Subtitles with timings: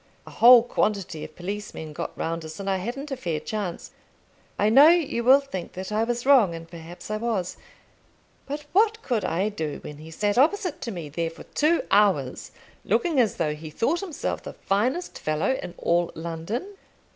[0.25, 3.91] A whole quantity of policemen got round us, and I hadn't a fair chance.
[4.57, 7.55] I know you will think that I was wrong, and perhaps I was;
[8.47, 12.49] but what could I do when he sat opposite to me there for two hours,
[12.83, 16.73] looking as though he thought himself the finest fellow in all London?